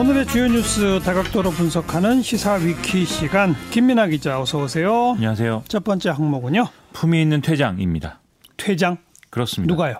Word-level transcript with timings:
오늘의 0.00 0.24
주요 0.28 0.48
뉴스 0.48 0.98
다각도로 1.04 1.50
분석하는 1.50 2.22
시사 2.22 2.54
위키 2.54 3.04
시간 3.04 3.54
김민아 3.70 4.06
기자 4.06 4.40
어서 4.40 4.62
오세요. 4.62 5.12
안녕하세요. 5.16 5.64
첫 5.68 5.84
번째 5.84 6.08
항목은요. 6.08 6.68
품위 6.94 7.20
있는 7.20 7.42
퇴장입니다. 7.42 8.18
퇴장. 8.56 8.96
그렇습니다. 9.30 9.72
누가요? 9.72 9.94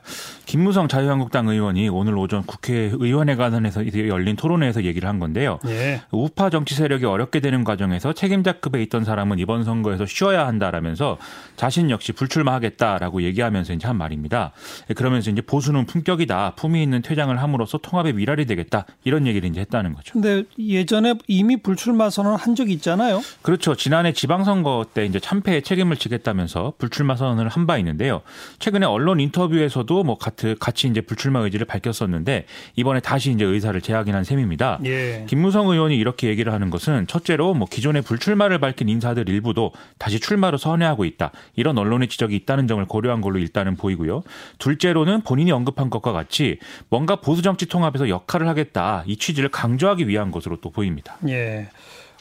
김무성 0.44 0.88
자유한국당 0.88 1.48
의원이 1.48 1.88
오늘 1.88 2.16
오전 2.18 2.42
국회의원회관에서 2.42 3.84
열린 4.08 4.36
토론회에서 4.36 4.84
얘기를 4.84 5.08
한 5.08 5.18
건데요. 5.18 5.60
예. 5.66 6.02
우파 6.10 6.50
정치 6.50 6.74
세력이 6.74 7.04
어렵게 7.04 7.40
되는 7.40 7.62
과정에서 7.64 8.12
책임자급에 8.12 8.82
있던 8.84 9.04
사람은 9.04 9.38
이번 9.38 9.64
선거에서 9.64 10.04
쉬어야 10.06 10.46
한다라면서 10.46 11.18
자신 11.56 11.90
역시 11.90 12.12
불출마하겠다라고 12.12 13.22
얘기하면서 13.22 13.72
이제 13.74 13.86
한 13.86 13.96
말입니다. 13.96 14.52
그러면서 14.96 15.30
이제 15.30 15.40
보수는 15.40 15.86
품격이다. 15.86 16.54
품위 16.56 16.82
있는 16.82 17.00
퇴장을 17.02 17.40
함으로써 17.40 17.78
통합의 17.78 18.14
미랄이 18.14 18.46
되겠다. 18.46 18.84
이런 19.04 19.26
얘기를 19.26 19.48
이제 19.48 19.60
했다는 19.60 19.94
거죠. 19.94 20.12
근데 20.12 20.42
예전에 20.58 21.14
이미 21.28 21.56
불출마 21.56 22.10
선언 22.10 22.34
한 22.34 22.54
적이 22.56 22.72
있잖아요. 22.74 23.22
그렇죠. 23.42 23.74
지난해 23.76 24.12
지방선거 24.12 24.86
때 24.92 25.04
이제 25.06 25.20
참패에 25.20 25.60
책임을 25.60 25.96
지겠다면서 25.96 26.74
불출마 26.78 27.14
선언을 27.16 27.48
한 27.48 27.60
바 27.60 27.76
있는데요. 27.76 28.22
최근에 28.58 28.86
언론 28.86 29.19
인터뷰에서도 29.20 30.02
뭐 30.02 30.18
같은 30.18 30.56
같이 30.58 30.88
이제 30.88 31.00
불출마 31.00 31.40
의지를 31.40 31.66
밝혔었는데 31.66 32.46
이번에 32.76 33.00
다시 33.00 33.30
이제 33.30 33.44
의사를 33.44 33.80
재확인한 33.80 34.24
셈입니다. 34.24 34.80
예. 34.84 35.24
김무성 35.28 35.68
의원이 35.68 35.96
이렇게 35.96 36.28
얘기를 36.28 36.52
하는 36.52 36.70
것은 36.70 37.06
첫째로 37.06 37.54
뭐 37.54 37.66
기존에 37.70 38.00
불출마를 38.00 38.58
밝힌 38.58 38.88
인사들 38.88 39.28
일부도 39.28 39.72
다시 39.98 40.20
출마로 40.20 40.58
선회하고 40.58 41.04
있다. 41.04 41.32
이런 41.56 41.78
언론의 41.78 42.08
지적이 42.08 42.36
있다는 42.36 42.66
점을 42.66 42.84
고려한 42.84 43.20
걸로 43.20 43.38
일단은 43.38 43.76
보이고요. 43.76 44.22
둘째로는 44.58 45.22
본인이 45.22 45.52
언급한 45.52 45.90
것과 45.90 46.12
같이 46.12 46.58
뭔가 46.88 47.16
보수 47.16 47.42
정치 47.42 47.66
통합에서 47.66 48.08
역할을 48.08 48.48
하겠다. 48.48 49.04
이 49.06 49.16
취지를 49.16 49.50
강조하기 49.50 50.08
위한 50.08 50.30
것으로 50.30 50.56
또 50.60 50.70
보입니다. 50.70 51.16
예. 51.28 51.68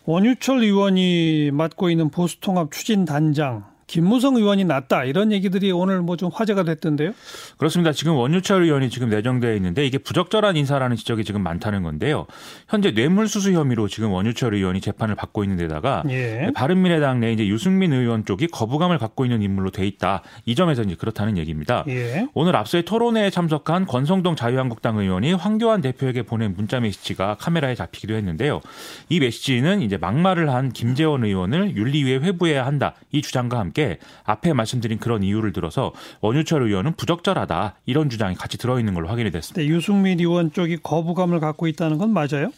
원유철 0.05 0.63
의원이 0.63 1.51
맡고 1.53 1.89
있는 1.91 2.09
보수통합 2.09 2.71
추진단장 2.71 3.65
김무성 3.89 4.35
의원이 4.35 4.65
낫다 4.65 5.05
이런 5.05 5.31
얘기들이 5.31 5.71
오늘 5.71 6.01
뭐 6.01 6.19
좀 6.19 6.29
화제가 6.33 6.63
됐던데요. 6.63 7.13
그렇습니다. 7.57 7.93
지금 7.93 8.13
원유철 8.13 8.63
의원이 8.63 8.89
지금 8.89 9.07
내정되어 9.09 9.55
있는데 9.55 9.85
이게 9.87 9.97
부적절한 9.97 10.57
인사라는 10.57 10.97
지적이 10.97 11.23
지금 11.23 11.41
많다는 11.43 11.81
건데요. 11.81 12.27
현재 12.67 12.91
뇌물수수 12.91 13.53
혐의로 13.53 13.87
지금 13.87 14.11
원유철 14.11 14.53
의원이 14.53 14.81
재판을 14.81 15.15
받고 15.15 15.43
있는 15.45 15.55
데다가 15.55 16.03
예. 16.09 16.51
바른미래당 16.53 17.21
내 17.21 17.31
이제 17.31 17.47
유승민 17.47 17.93
의원 17.93 18.25
쪽이 18.25 18.47
거부감을 18.47 18.97
갖고 18.97 19.23
있는 19.23 19.41
인물로 19.41 19.71
돼 19.71 19.87
있다. 19.87 20.21
이 20.45 20.55
점에서 20.55 20.81
이제 20.83 20.95
그렇다는 20.95 21.37
얘기입니다. 21.37 21.85
예. 21.87 22.27
오늘 22.33 22.57
앞서의 22.57 22.83
토론회에 22.83 23.29
참석한 23.29 23.85
권성동 23.85 24.35
자유한국당 24.35 24.97
의원이 24.97 25.31
황교안 25.33 25.79
대표에게 25.79 26.23
보낸 26.23 26.53
문자 26.53 26.81
메시지가 26.81 27.37
카메라에 27.39 27.75
잡히기도 27.75 28.13
했는데요. 28.15 28.59
이 29.07 29.21
메시지는 29.21 29.81
이제 29.81 29.95
막말을 29.95 30.49
한 30.49 30.73
김재원 30.73 31.23
의원을 31.23 31.77
윤리위에 31.77 32.17
회부해야 32.17 32.65
한다. 32.65 32.93
이 33.13 33.21
주장과 33.21 33.57
함께 33.57 33.78
앞에 34.25 34.53
말씀드린 34.53 34.99
그런 34.99 35.23
이유를 35.23 35.53
들어서 35.53 35.93
원유철 36.21 36.63
의원은 36.63 36.93
부적절하다. 36.93 37.75
이런 37.85 38.09
주장이 38.09 38.35
같이 38.35 38.57
들어있는 38.57 38.93
걸로 38.93 39.07
확인이 39.07 39.31
됐습니다. 39.31 39.61
네, 39.61 39.67
유승민 39.67 40.19
의원 40.19 40.51
쪽이 40.51 40.77
거부감을 40.83 41.39
갖고 41.39 41.67
있다는 41.67 41.97
건 41.97 42.11
맞아요? 42.11 42.51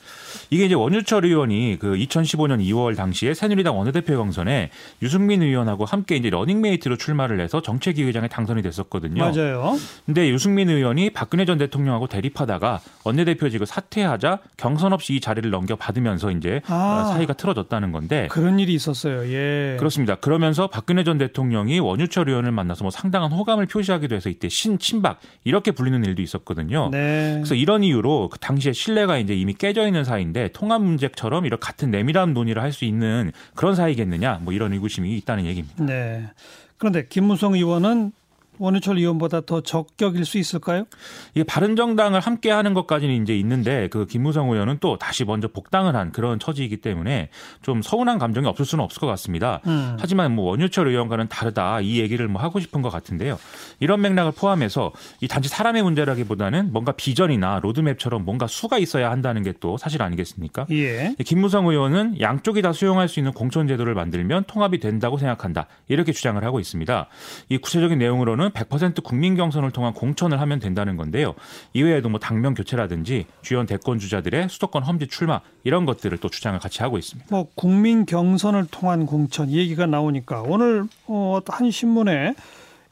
이게 0.50 0.66
이제 0.66 0.76
원유철 0.76 1.26
의원이 1.26 1.78
그 1.80 1.94
2015년 1.94 2.64
2월 2.66 2.96
당시에 2.96 3.34
새누리당 3.34 3.78
원내대표 3.78 4.18
경선에 4.18 4.70
유승민 5.02 5.42
의원하고 5.42 5.86
함께 5.86 6.16
이제 6.16 6.30
러닝메이트로 6.30 6.98
출마를 6.98 7.40
해서 7.40 7.62
정책위 7.62 8.02
의장에 8.04 8.28
당선이 8.28 8.62
됐었거든요. 8.62 9.22
맞아요. 9.24 9.78
근데 10.06 10.30
유승민 10.30 10.70
의원이 10.70 11.12
박근혜 11.12 11.46
전 11.46 11.58
대통령하고 11.58 12.08
대립하다가 12.08 12.80
원내대표직을 13.04 13.66
사퇴하자 13.66 14.40
경선 14.58 14.94
없이 14.94 15.16
이 15.16 15.20
자리를 15.20 15.50
넘겨받으면서 15.50 16.32
이제 16.32 16.62
아. 16.68 17.12
사이가 17.14 17.34
틀어졌다는 17.34 17.92
건데 17.92 18.28
그런 18.32 18.60
일이 18.60 18.74
있었어요. 18.74 19.28
예. 19.32 19.76
그렇습니다. 19.78 20.16
그러면서 20.16 20.68
박근혜 20.68 21.04
전 21.04 21.11
대통령이 21.18 21.80
원유철 21.80 22.30
의원을 22.30 22.52
만나서 22.52 22.84
뭐 22.84 22.92
상당한 22.92 23.32
호감을 23.32 23.68
표시하기도 23.68 24.16
해서 24.16 24.30
이때 24.30 24.50
신친박 24.50 25.20
이렇게 25.44 25.72
불리는 25.72 26.04
일도 26.04 26.22
있었거든요. 26.22 26.90
네. 26.92 27.34
그래서 27.36 27.56
이런 27.56 27.84
이유로 27.84 28.30
그 28.30 28.40
당시에 28.40 28.74
신뢰가 28.74 29.18
이제 29.18 29.34
이미 29.36 29.54
깨져 29.54 29.86
있는 29.86 30.04
사이인데 30.04 30.50
통합 30.50 30.82
문제처럼 30.82 31.46
이런 31.46 31.60
같은 31.60 31.92
내밀한 31.92 32.34
논의를 32.34 32.62
할 32.62 32.72
수 32.72 32.86
있는 32.86 33.34
그런 33.54 33.76
사이겠느냐 33.76 34.40
뭐 34.44 34.54
이런 34.54 34.72
의구심이 34.72 35.16
있다는 35.18 35.46
얘기입니다. 35.46 35.84
네. 35.84 36.30
그런데 36.78 37.06
김무성 37.08 37.54
의원은 37.54 38.12
원유철 38.62 38.98
의원보다 38.98 39.42
더 39.46 39.62
적격일 39.62 40.26
수 40.26 40.38
있을까요? 40.38 40.86
이게 41.34 41.44
바른정당을 41.44 42.20
함께 42.20 42.52
하는 42.52 42.74
것까지는 42.74 43.24
이제 43.24 43.38
있는데 43.38 43.88
그 43.90 44.06
김무성 44.06 44.50
의원은 44.50 44.78
또 44.82 44.98
다시 44.98 45.24
먼저 45.24 45.48
복당을 45.48 45.96
한 45.96 46.12
그런 46.12 46.40
처지이기 46.40 46.78
때문에 46.78 47.30
좀 47.62 47.82
서운한 47.82 48.20
감정이 48.20 48.48
없을 48.48 48.66
수는 48.66 48.84
없을 48.84 49.00
것 49.00 49.08
같습니다. 49.08 49.62
음. 49.68 49.96
하지만 50.00 50.36
뭐 50.36 50.50
원유철 50.52 50.88
의원과는 50.88 51.28
다르다 51.30 51.82
이 51.82 52.00
얘기를 52.00 52.28
뭐 52.28 52.42
하고 52.42 52.60
싶은 52.60 52.82
것 52.82 52.90
같은데요. 52.90 53.40
이런 53.80 54.02
맥락을 54.02 54.32
포함해서 54.34 54.92
이 55.22 55.28
단지 55.28 55.48
사람의 55.50 55.84
문제라기보다는 55.84 56.74
뭔가 56.74 56.92
비전이나 56.92 57.60
로드맵처럼 57.62 58.26
뭔가 58.26 58.48
수가 58.48 58.78
있어야 58.78 59.12
한다는 59.12 59.44
게 59.44 59.52
또 59.62 59.78
사실 59.78 60.02
아니겠습니까? 60.02 60.66
예. 60.72 61.16
김무성 61.24 61.68
의원은 61.68 62.20
양쪽이 62.20 62.62
다 62.62 62.74
수용할 62.74 63.08
수 63.08 63.20
있는 63.20 63.32
공천 63.32 63.68
제도를 63.68 63.94
만들면 63.94 64.46
통합이 64.46 64.80
된다고 64.80 65.18
생각한다. 65.18 65.68
이렇게 65.88 66.12
주장을 66.12 66.44
하고 66.44 66.60
있습니다. 66.60 67.08
이 67.50 67.58
구체적인 67.58 67.98
내용으로는 68.00 68.51
100% 68.54 69.04
국민 69.04 69.36
경선을 69.36 69.72
통한 69.72 69.94
공천을 69.94 70.40
하면 70.42 70.60
된다는 70.60 70.98
건데요. 70.98 71.34
이외에도 71.74 72.10
뭐 72.10 72.20
당명 72.20 72.54
교체라든지 72.54 73.26
주연 73.42 73.66
대권 73.66 74.00
주자들의 74.00 74.50
수도권 74.50 74.84
험지 74.84 75.08
출마 75.08 75.42
이런 75.64 75.86
것들을 75.86 76.18
또 76.20 76.30
주장을 76.30 76.58
같이 76.60 76.82
하고 76.82 76.98
있습니다. 76.98 77.28
뭐 77.34 77.48
국민 77.56 78.06
경선을 78.06 78.68
통한 78.72 79.06
공천 79.06 79.50
이 79.50 79.58
얘기가 79.58 79.86
나오니까 79.86 80.44
오늘 80.46 80.86
어, 81.08 81.40
한 81.48 81.72
신문에 81.72 82.36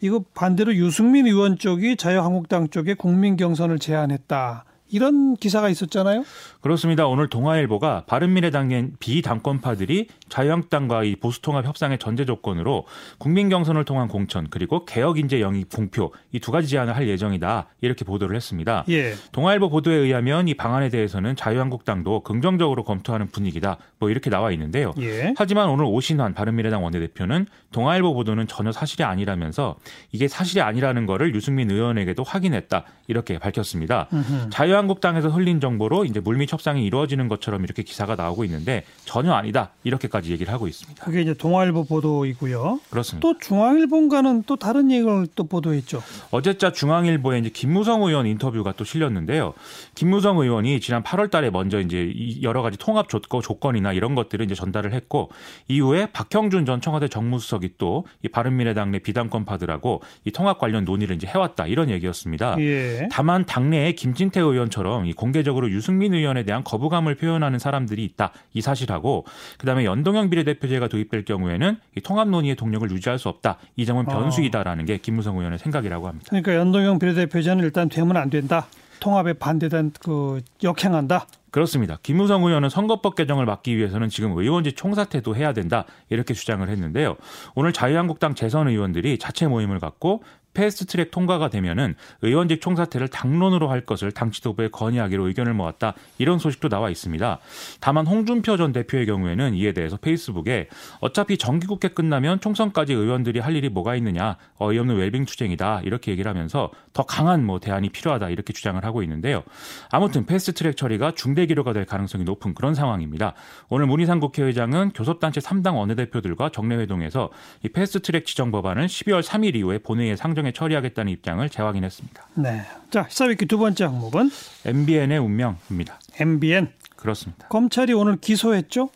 이거 0.02 0.24
반대로 0.34 0.74
유승민 0.75 1.25
의원 1.28 1.58
쪽이 1.58 1.98
자유한국당 1.98 2.69
쪽에 2.69 2.94
국민 2.94 3.36
경선을 3.36 3.80
제안했다. 3.80 4.66
이런 4.92 5.36
기사가 5.36 5.69
있었잖아요. 5.69 6.24
그렇습니다. 6.62 7.06
오늘 7.06 7.28
동아일보가 7.28 8.06
바른미래당의 8.08 8.92
비당권파들이 9.00 10.08
자유한국당과 10.30 11.04
이 11.04 11.16
보수통합 11.16 11.66
협상의 11.66 11.98
전제 12.00 12.26
조건으로 12.26 12.86
국민 13.18 13.50
경선을 13.50 13.86
통한 13.86 14.08
공천 14.08 14.48
그리고 14.50 14.86
개혁 14.86 15.18
인재 15.20 15.40
영입 15.42 15.70
공표 15.74 16.12
이 16.34 16.40
두 16.40 16.52
가지 16.52 16.68
제안을 16.68 16.96
할 16.96 17.08
예정이다 17.08 17.68
이렇게 17.82 18.04
보도를 18.06 18.36
했습니다. 18.36 18.84
예. 18.90 19.14
동아일보 19.32 19.70
보도에 19.70 19.96
의하면 19.96 20.48
이 20.48 20.54
방안에 20.56 20.90
대해서는 20.90 21.36
자유한국당도 21.36 22.22
긍정적으로 22.24 22.84
검토하는 22.84 23.28
분위기다 23.28 23.78
뭐 24.00 24.10
이렇게 24.10 24.30
나와 24.30 24.52
있는데요. 24.52 24.94
예. 25.00 25.34
하지만 25.38 25.70
오늘 25.70 25.86
오신환 25.86 26.34
바른미래당 26.34 26.84
원내대표는 26.84 27.46
동아일보 27.72 28.14
보도는 28.14 28.48
전혀 28.48 28.72
사실이 28.72 29.04
아니라면서 29.04 29.76
이게 30.12 30.28
사실이 30.28 30.62
아니라는 30.62 31.06
거를 31.06 31.36
유승민 31.36 31.70
의원에게도 31.70 32.24
확인했다 32.24 32.84
이렇게 33.08 33.38
밝혔습니다. 33.38 34.08
음흠. 34.12 34.50
자유한국당에서 34.50 35.30
흘린 35.30 35.60
정보로 35.60 36.06
이제 36.06 36.20
물밑 36.20 36.52
협상이 36.52 36.86
이루어지는 36.86 37.28
것처럼 37.28 37.64
이렇게 37.64 37.84
기사가 37.84 38.16
나오고 38.16 38.44
있는데 38.46 38.84
전혀 39.06 39.34
아니다 39.34 39.72
이렇게까지 39.84 40.19
얘기를 40.28 40.53
하고 40.53 40.68
있습니다. 40.68 41.03
그게 41.03 41.22
이제 41.22 41.34
동아일보 41.34 41.85
보도이고요. 41.85 42.80
그렇습니다. 42.90 43.28
또 43.28 43.38
중앙일보가는 43.40 44.44
또 44.46 44.56
다른 44.56 44.91
얘기를 44.91 45.28
또 45.35 45.44
보도했죠. 45.46 46.02
어제자 46.31 46.72
중앙일보에 46.72 47.40
이제 47.40 47.50
김무성 47.50 48.03
의원 48.03 48.25
인터뷰가 48.28 48.74
또 48.74 48.84
실렸는데요. 48.84 49.53
김무성 49.96 50.38
의원이 50.40 50.80
지난 50.81 51.03
8월달에 51.03 51.52
먼저 51.52 51.80
이제 51.80 52.12
이 52.13 52.41
여러 52.44 52.62
가지 52.62 52.78
통합 52.78 53.09
조건, 53.09 53.41
조건이나 53.41 53.94
이런 53.94 54.16
것들을 54.16 54.46
이제 54.46 54.56
전달을 54.56 54.94
했고 54.94 55.30
이후에 55.68 56.07
박형준 56.12 56.66
전 56.66 56.81
청와대 56.81 57.07
정무수석이 57.07 57.78
또 57.78 58.03
이 58.24 58.28
바른미래당 58.28 58.91
내 58.91 59.00
비당권파들하고 59.00 60.01
이 60.25 60.31
통합 60.31 60.59
관련 60.59 60.84
논의를 60.86 61.16
이제 61.16 61.28
해왔다 61.28 61.68
이런 61.68 61.90
얘기였습니다. 61.90 62.56
예. 62.59 63.07
다만 63.12 63.46
당내에 63.46 63.94
김진태 63.94 64.40
의원처럼 64.40 65.06
이 65.06 65.13
공개적으로 65.13 65.69
유승민 65.69 66.13
의원에 66.13 66.44
대한 66.44 66.63
거부감을 66.63 67.16
표현하는 67.16 67.59
사람들이 67.59 68.04
있다 68.04 68.31
이 68.54 68.62
사실하고 68.62 69.25
그다음에 69.57 69.86
연동 69.86 70.09
형 70.16 70.30
비례대표제가 70.30 70.88
도입될 70.88 71.26
경우에는 71.26 71.78
이 71.98 72.02
통합 72.02 72.30
논의의 72.30 72.56
동력을 72.56 72.90
유지할 72.92 73.20
수 73.20 73.30
없다 73.30 73.58
이 73.76 73.86
점은 73.86 74.08
어. 74.08 74.12
변수이다라는 74.12 74.86
게 74.86 74.98
김무성 74.98 75.38
의원의 75.38 75.60
생각이라고 75.60 76.08
합니다. 76.08 76.28
그러니까 76.30 76.56
연동형 76.56 77.00
비례대표제는 77.00 77.64
일단 77.64 77.90
되면 77.90 78.18
안 78.18 78.30
된다. 78.30 78.68
통합에 79.00 79.34
반대된 79.34 79.94
그 80.02 80.42
역행한다. 80.62 81.26
그렇습니다. 81.52 81.98
김무성 82.04 82.44
의원은 82.44 82.70
선거법 82.70 83.16
개정을 83.16 83.46
막기 83.46 83.76
위해서는 83.76 84.10
지금 84.10 84.38
의원직 84.38 84.76
총사퇴도 84.76 85.36
해야 85.36 85.54
된다 85.54 85.86
이렇게 86.10 86.34
주장을 86.34 86.68
했는데요. 86.68 87.16
오늘 87.56 87.74
자유한국당 87.74 88.36
재선 88.36 88.68
의원들이 88.68 89.18
자체 89.18 89.48
모임을 89.48 89.80
갖고 89.80 90.24
패스트트랙 90.60 91.12
통과가 91.12 91.50
되면은 91.50 91.96
의원직 92.22 92.60
총사퇴를 92.60 93.08
당론으로 93.08 93.70
할 93.70 93.86
것을 93.86 94.12
당 94.12 94.30
지도부에 94.30 94.68
건의하기로 94.68 95.28
의견을 95.30 95.54
모았다. 95.54 95.94
이런 96.18 96.38
소식도 96.38 96.68
나와 96.68 96.90
있습니다. 96.90 97.40
다만 97.80 98.06
홍준표 98.06 98.58
전 98.58 98.74
대표의 98.74 99.06
경우에는 99.06 99.54
이에 99.56 99.72
대해서 99.72 99.96
페이스북에 99.96 100.68
어차피 101.00 101.38
정기국회 101.38 101.90
끝나면 101.90 102.42
총선까지 102.42 102.92
의원들이 102.94 103.40
할 103.40 103.56
일이 103.56 103.70
뭐가 103.70 103.96
있느냐 103.96 104.36
어이없는 104.58 104.98
웰빙 104.98 105.26
투쟁이다 105.26 105.82
이렇게 105.86 106.12
얘기를 106.12 106.30
하면서 106.30 106.72
더 106.92 107.04
강한 107.04 107.46
뭐 107.46 107.62
대안이 107.62 107.90
필요하다 107.90 108.30
이렇게 108.30 108.52
주장을 108.52 108.84
하고 108.84 109.02
있는데요. 109.04 109.44
아무튼 109.92 110.26
패스트트랙 110.26 110.76
처리가 110.76 111.14
중대 111.16 111.46
기로가 111.46 111.72
될 111.72 111.86
가능성이 111.86 112.26
높은 112.26 112.54
그런 112.54 112.76
상황입니다. 112.76 113.34
오늘 113.70 113.86
문희상 113.86 114.20
국회의장은 114.20 114.92
교섭단체 114.94 115.40
3당 115.40 115.78
원내대표들과 115.78 116.50
정례회동에서 116.50 117.30
이 117.64 117.70
패스트트랙 117.70 118.26
지정 118.26 118.52
법안을 118.52 118.88
12월 118.88 119.24
3일 119.24 119.56
이후에 119.56 119.78
본회의에 119.78 120.18
상정해 120.18 120.49
처리하겠다는 120.54 121.12
입장을 121.13 121.48
재확인했습니다. 121.50 122.28
네. 122.36 122.62
자, 122.92 123.06
시사위키 123.10 123.46
두 123.46 123.57
번째 123.57 123.86
항목은 123.86 124.31
MBN의 124.66 125.19
운명입니다. 125.19 126.00
MBN. 126.19 126.69
그렇습니다. 126.96 127.48
검찰이 127.48 127.94
오늘 127.94 128.18
기소했죠? 128.18 128.90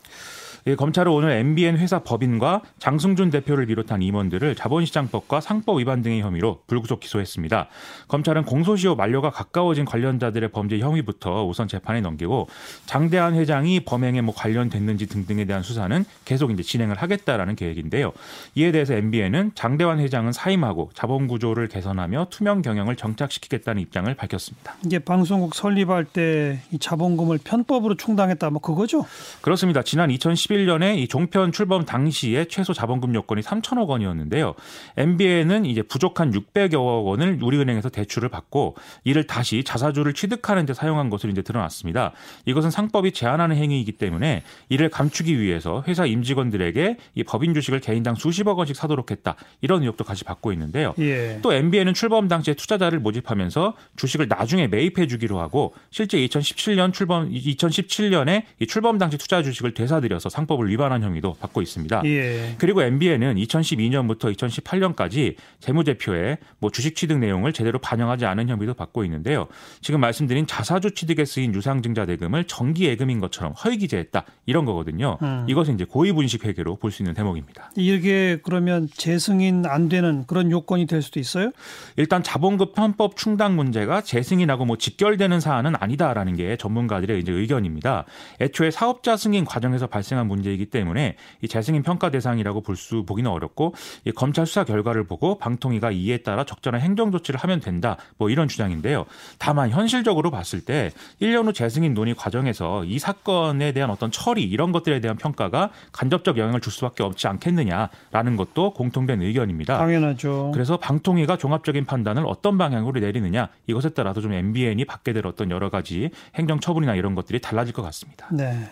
예, 0.66 0.76
검찰은 0.76 1.12
오늘 1.12 1.32
MBN 1.32 1.76
회사 1.76 1.98
법인과 1.98 2.62
장승준 2.78 3.28
대표를 3.30 3.66
비롯한 3.66 4.00
임원들을 4.00 4.54
자본시장법과 4.54 5.42
상법 5.42 5.78
위반 5.78 6.00
등의 6.00 6.22
혐의로 6.22 6.62
불구속 6.66 7.00
기소했습니다. 7.00 7.68
검찰은 8.08 8.44
공소시효 8.44 8.94
만료가 8.94 9.30
가까워진 9.30 9.84
관련자들의 9.84 10.50
범죄 10.52 10.78
혐의부터 10.78 11.44
우선 11.44 11.68
재판에 11.68 12.00
넘기고 12.00 12.48
장대한 12.86 13.34
회장이 13.34 13.80
범행에 13.80 14.22
뭐 14.22 14.34
관련됐는지 14.34 15.06
등등에 15.06 15.44
대한 15.44 15.62
수사는 15.62 16.02
계속 16.24 16.50
이제 16.50 16.62
진행을 16.62 16.96
하겠다라는 16.96 17.56
계획인데요. 17.56 18.12
이에 18.54 18.72
대해서 18.72 18.94
MBN은 18.94 19.52
장대환 19.54 19.98
회장은 19.98 20.32
사임하고 20.32 20.90
자본 20.94 21.28
구조를 21.28 21.68
개선하며 21.68 22.28
투명 22.30 22.62
경영을 22.62 22.96
정착시키겠다는 22.96 23.82
입장을 23.82 24.12
밝혔습니다. 24.14 24.76
이게 24.84 24.98
방송국 24.98 25.54
설립할 25.54 26.06
때 26.06 26.54
이 26.70 26.78
자본금을 26.78 27.38
편법으로 27.44 27.96
충당했다 27.96 28.50
뭐 28.50 28.60
그거죠? 28.60 29.06
그렇습니다. 29.40 29.82
지난 29.82 30.10
2011 30.10 30.53
2011년에 30.54 30.98
이 30.98 31.08
종편 31.08 31.52
출범 31.52 31.84
당시에 31.84 32.46
최소 32.46 32.72
자본금 32.72 33.14
요건이 33.14 33.42
3천억 33.42 33.88
원이었는데요. 33.88 34.54
MBN은 34.96 35.64
이제 35.66 35.82
부족한 35.82 36.32
600여억 36.32 37.04
원을 37.04 37.40
우리은행에서 37.42 37.88
대출을 37.88 38.28
받고 38.28 38.76
이를 39.04 39.26
다시 39.26 39.64
자사주를 39.64 40.14
취득하는 40.14 40.66
데 40.66 40.74
사용한 40.74 41.10
것으로 41.10 41.32
이제 41.32 41.42
드러났습니다. 41.42 42.12
이것은 42.46 42.70
상법이 42.70 43.12
제한하는 43.12 43.56
행위이기 43.56 43.92
때문에 43.92 44.42
이를 44.68 44.88
감추기 44.88 45.40
위해서 45.40 45.84
회사 45.88 46.06
임직원들에게 46.06 46.96
이 47.16 47.24
법인 47.24 47.54
주식을 47.54 47.80
개인당 47.80 48.14
수십억 48.14 48.58
원씩 48.58 48.76
사도록 48.76 49.10
했다. 49.10 49.36
이런 49.60 49.82
의혹도 49.82 50.04
같이 50.04 50.24
받고 50.24 50.52
있는데요. 50.52 50.94
예. 50.98 51.40
또 51.42 51.52
MBN은 51.52 51.94
출범 51.94 52.28
당시에 52.28 52.54
투자자를 52.54 53.00
모집하면서 53.00 53.74
주식을 53.96 54.28
나중에 54.28 54.68
매입해 54.68 55.06
주기로 55.06 55.40
하고 55.40 55.74
실제 55.90 56.18
2017년 56.18 56.92
출범 56.92 57.30
2017년에 57.30 58.44
이 58.60 58.66
출범 58.66 58.98
당시 58.98 59.18
투자 59.18 59.42
주식을 59.42 59.74
되사들여서 59.74 60.28
상 60.28 60.43
상법을 60.44 60.68
위반한 60.68 61.02
혐의도 61.02 61.34
받고 61.34 61.62
있습니다. 61.62 62.02
예. 62.04 62.54
그리고 62.58 62.82
MBN은 62.82 63.36
2012년부터 63.36 64.34
2018년까지 64.34 65.34
재무제표에 65.60 66.38
뭐 66.58 66.70
주식 66.70 66.96
취득 66.96 67.18
내용을 67.18 67.52
제대로 67.52 67.78
반영하지 67.78 68.26
않은 68.26 68.48
혐의도 68.48 68.74
받고 68.74 69.04
있는데요. 69.04 69.46
지금 69.80 70.00
말씀드린 70.00 70.46
자사주 70.46 70.94
취득에 70.94 71.24
쓰인 71.24 71.54
유상증자 71.54 72.06
대금을 72.06 72.44
정기 72.44 72.84
예금인 72.86 73.20
것처럼 73.20 73.52
허위 73.52 73.76
기재했다 73.78 74.24
이런 74.46 74.64
거거든요. 74.64 75.18
음. 75.22 75.46
이것은 75.48 75.74
이제 75.74 75.84
고의 75.84 76.12
분식 76.12 76.44
회계로 76.44 76.76
볼 76.76 76.94
수 76.94 77.02
있는 77.02 77.12
대목입니다. 77.14 77.72
이게 77.76 78.38
그러면 78.44 78.88
재승인 78.94 79.66
안 79.66 79.88
되는 79.88 80.24
그런 80.28 80.52
요건이 80.52 80.86
될 80.86 81.02
수도 81.02 81.18
있어요? 81.18 81.50
일단 81.96 82.22
자본급 82.22 82.74
편법 82.76 83.16
충당 83.16 83.56
문제가 83.56 84.00
재승인하고 84.00 84.64
뭐 84.64 84.76
직결되는 84.78 85.40
사안은 85.40 85.74
아니다라는 85.80 86.36
게 86.36 86.56
전문가들의 86.56 87.18
이제 87.18 87.32
의견입니다. 87.32 88.04
애초에 88.40 88.70
사업자 88.70 89.16
승인 89.16 89.44
과정에서 89.44 89.88
발생한 89.88 90.28
문제이기 90.34 90.66
때문에 90.66 91.16
이 91.40 91.48
재승인 91.48 91.82
평가 91.82 92.10
대상이라고 92.10 92.60
볼 92.60 92.74
수 92.74 93.04
보기는 93.04 93.30
어렵고 93.30 93.74
이 94.04 94.12
검찰 94.12 94.46
수사 94.46 94.64
결과를 94.64 95.04
보고 95.04 95.38
방통위가 95.38 95.90
이에 95.92 96.18
따라 96.18 96.44
적절한 96.44 96.80
행정 96.80 97.10
조치를 97.12 97.38
하면 97.40 97.60
된다. 97.60 97.96
뭐 98.18 98.30
이런 98.30 98.48
주장인데요. 98.48 99.06
다만 99.38 99.70
현실적으로 99.70 100.30
봤을 100.30 100.60
때 100.60 100.90
1년 101.22 101.46
후 101.46 101.52
재승인 101.52 101.94
논의 101.94 102.14
과정에서 102.14 102.84
이 102.84 102.98
사건에 102.98 103.72
대한 103.72 103.90
어떤 103.90 104.10
처리 104.10 104.42
이런 104.42 104.72
것들에 104.72 105.00
대한 105.00 105.16
평가가 105.16 105.70
간접적 105.92 106.36
영향을 106.36 106.60
줄 106.60 106.72
수밖에 106.72 107.02
없지 107.02 107.26
않겠느냐라는 107.28 108.36
것도 108.36 108.74
공통된 108.74 109.22
의견입니다. 109.22 109.78
당연하죠. 109.78 110.50
그래서 110.52 110.76
방통위가 110.76 111.36
종합적인 111.36 111.84
판단을 111.84 112.24
어떤 112.26 112.58
방향으로 112.58 113.00
내리느냐 113.00 113.48
이것에 113.66 113.90
따라서 113.90 114.20
좀 114.20 114.32
MBN이 114.32 114.84
받게 114.84 115.12
될 115.12 115.26
어떤 115.26 115.50
여러 115.50 115.70
가지 115.70 116.10
행정 116.34 116.60
처분이나 116.60 116.94
이런 116.94 117.14
것들이 117.14 117.40
달라질 117.40 117.72
것 117.72 117.82
같습니다. 117.82 118.28
네. 118.32 118.68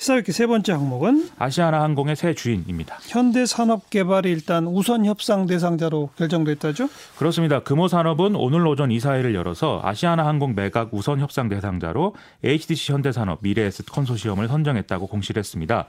시사회기 0.00 0.30
세 0.30 0.46
번째 0.46 0.72
항목은 0.74 1.28
아시아나 1.40 1.82
항공의 1.82 2.14
새 2.14 2.32
주인입니다. 2.32 2.98
현대산업개발이 3.08 4.30
일단 4.30 4.64
우선 4.68 5.04
협상 5.04 5.46
대상자로 5.46 6.10
결정됐다죠? 6.16 6.88
그렇습니다. 7.16 7.64
금호산업은 7.64 8.36
오늘 8.36 8.64
오전 8.64 8.92
이사회를 8.92 9.34
열어서 9.34 9.80
아시아나 9.82 10.24
항공 10.24 10.54
매각 10.54 10.90
우선 10.94 11.18
협상 11.18 11.48
대상자로 11.48 12.14
HDC 12.44 12.92
현대산업 12.92 13.40
미래에셋 13.42 13.86
컨소시엄을 13.86 14.46
선정했다고 14.46 15.08
공시를 15.08 15.40
했습니다. 15.40 15.86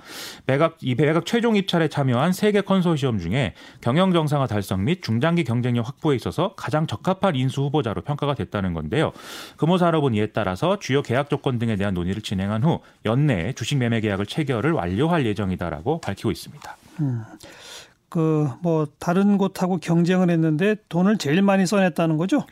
매각 0.47 0.77
이 0.81 0.95
매각 0.95 1.27
최종 1.27 1.55
입찰에 1.55 1.87
참여한 1.87 2.33
세 2.33 2.49
개 2.49 2.61
컨소시엄 2.61 3.19
중에 3.19 3.53
경영 3.79 4.11
정상화 4.11 4.47
달성 4.47 4.85
및 4.85 5.03
중장기 5.03 5.43
경쟁력 5.43 5.87
확보에 5.87 6.15
있어서 6.15 6.55
가장 6.55 6.87
적합한 6.87 7.35
인수 7.35 7.61
후보자로 7.61 8.01
평가가 8.01 8.33
됐다는 8.33 8.73
건데요. 8.73 9.11
금호산업은 9.57 10.15
이에 10.15 10.27
따라서 10.33 10.79
주요 10.79 11.03
계약 11.03 11.29
조건 11.29 11.59
등에 11.59 11.75
대한 11.75 11.93
논의를 11.93 12.23
진행한 12.23 12.63
후 12.63 12.79
연내에 13.05 13.53
주식 13.53 13.77
매매 13.77 13.98
계약을 14.01 14.25
체결을 14.25 14.71
완료할 14.71 15.25
예정이다라고 15.25 16.01
밝히고 16.01 16.31
있습니다. 16.31 16.77
음. 17.01 17.23
그 18.09 18.49
뭐 18.61 18.87
다른 18.99 19.37
곳하고 19.37 19.77
경쟁을 19.77 20.29
했는데 20.29 20.75
돈을 20.89 21.17
제일 21.17 21.41
많이 21.41 21.65
써냈다는 21.65 22.17
거죠? 22.17 22.43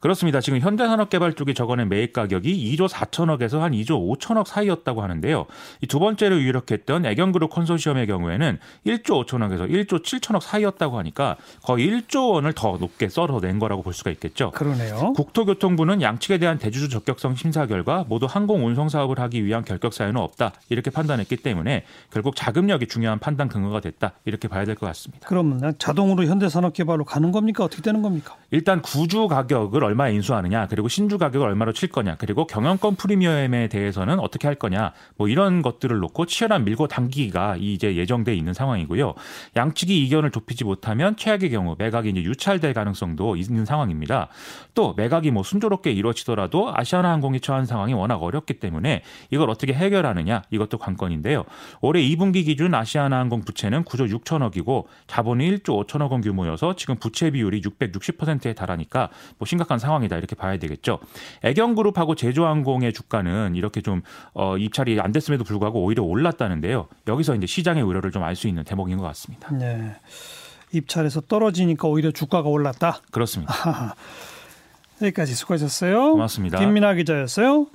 그렇습니다. 0.00 0.40
지금 0.40 0.60
현대산업개발 0.60 1.32
쪽이 1.32 1.54
적어낸 1.54 1.88
매입 1.88 2.12
가격이 2.12 2.76
2조 2.76 2.88
4천억에서 2.88 3.60
한 3.60 3.72
2조 3.72 4.18
5천억 4.18 4.46
사이였다고 4.46 5.02
하는데요. 5.02 5.46
이 5.82 5.86
두 5.86 5.98
번째로 5.98 6.40
유력했던 6.42 7.06
애경그룹 7.06 7.50
컨소시엄의 7.50 8.06
경우에는 8.06 8.58
1조 8.86 9.26
5천억에서 9.26 9.70
1조 9.70 10.02
7천억 10.04 10.42
사이였다고 10.42 10.98
하니까 10.98 11.36
거의 11.62 11.88
1조 11.88 12.32
원을 12.34 12.52
더 12.52 12.76
높게 12.78 13.08
썰어낸 13.08 13.58
거라고 13.58 13.82
볼 13.82 13.92
수가 13.94 14.10
있겠죠. 14.10 14.50
그러네요. 14.50 15.14
국토교통부는 15.14 16.02
양측에 16.02 16.38
대한 16.38 16.58
대주주 16.58 16.90
적격성 16.90 17.34
심사 17.36 17.66
결과 17.66 18.04
모두 18.08 18.26
항공 18.28 18.66
운송 18.66 18.88
사업을 18.90 19.18
하기 19.20 19.44
위한 19.44 19.64
결격 19.64 19.94
사유는 19.94 20.20
없다 20.20 20.52
이렇게 20.68 20.90
판단했기 20.90 21.36
때문에 21.38 21.84
결국 22.12 22.36
자금력이 22.36 22.86
중요한 22.88 23.18
판단 23.18 23.48
근거가 23.48 23.80
됐다 23.80 24.12
이렇게 24.26 24.48
봐야 24.48 24.64
될 24.64 24.76
것 24.76 24.86
같습니다. 24.86 25.05
같습니다. 25.06 25.28
그러면 25.28 25.74
자동으로 25.78 26.24
현대산업개발로 26.24 27.04
가는 27.04 27.32
겁니까? 27.32 27.64
어떻게 27.64 27.82
되는 27.82 28.02
겁니까? 28.02 28.36
일단 28.50 28.82
구주 28.82 29.28
가격을 29.28 29.82
얼마에 29.82 30.12
인수하느냐, 30.14 30.66
그리고 30.68 30.88
신주 30.88 31.18
가격을 31.18 31.46
얼마로 31.48 31.72
칠 31.72 31.88
거냐, 31.88 32.16
그리고 32.18 32.46
경영권 32.46 32.96
프리미엄에 32.96 33.68
대해서는 33.68 34.18
어떻게 34.20 34.46
할 34.46 34.54
거냐, 34.56 34.92
뭐 35.16 35.28
이런 35.28 35.62
것들을 35.62 35.98
놓고 35.98 36.26
치열한 36.26 36.64
밀고 36.64 36.88
당기기가 36.88 37.56
이제 37.58 37.96
예정돼 37.96 38.34
있는 38.34 38.52
상황이고요. 38.52 39.14
양측이 39.56 40.04
이견을 40.04 40.30
좁히지 40.30 40.64
못하면 40.64 41.16
최악의 41.16 41.50
경우 41.50 41.76
매각이 41.78 42.10
이제 42.10 42.22
유찰될 42.22 42.74
가능성도 42.74 43.36
있는 43.36 43.64
상황입니다. 43.64 44.28
또 44.74 44.94
매각이 44.96 45.30
뭐 45.30 45.42
순조롭게 45.42 45.92
이루어지더라도 45.92 46.72
아시아나 46.74 47.10
항공이 47.12 47.40
처한 47.40 47.66
상황이 47.66 47.94
워낙 47.94 48.22
어렵기 48.22 48.54
때문에 48.54 49.02
이걸 49.30 49.50
어떻게 49.50 49.72
해결하느냐 49.72 50.42
이것도 50.50 50.78
관건인데요. 50.78 51.44
올해 51.80 52.02
2분기 52.02 52.44
기준 52.44 52.74
아시아나 52.74 53.18
항공 53.18 53.42
부채는 53.42 53.84
9조 53.84 54.20
6천억이고 54.20 54.84
자본이 55.06 55.58
1조 55.58 55.86
5천억 55.86 56.10
원 56.10 56.20
규모여서 56.20 56.76
지금 56.76 56.96
부채 56.96 57.30
비율이 57.30 57.60
660%에 57.62 58.52
달하니까 58.54 59.08
뭐 59.38 59.46
심각한 59.46 59.78
상황이다 59.78 60.16
이렇게 60.18 60.34
봐야 60.34 60.56
되겠죠. 60.58 60.98
애경그룹하고 61.42 62.14
제주항공의 62.14 62.92
주가는 62.92 63.54
이렇게 63.54 63.80
좀 63.80 64.02
어, 64.34 64.56
입찰이 64.58 65.00
안 65.00 65.12
됐음에도 65.12 65.44
불구하고 65.44 65.82
오히려 65.82 66.02
올랐다는데요. 66.02 66.88
여기서 67.06 67.34
이제 67.36 67.46
시장의 67.46 67.82
우려를 67.82 68.10
좀 68.10 68.22
알 68.22 68.34
수 68.36 68.48
있는 68.48 68.64
대목인 68.64 68.98
것 68.98 69.04
같습니다. 69.04 69.50
네. 69.52 69.94
입찰에서 70.72 71.20
떨어지니까 71.22 71.86
오히려 71.88 72.10
주가가 72.10 72.48
올랐다. 72.48 73.00
그렇습니다. 73.10 73.94
여기까지 75.02 75.34
수고하셨어요. 75.34 76.12
고맙습니다. 76.12 76.58
김민아 76.58 76.94
기자였어요. 76.94 77.66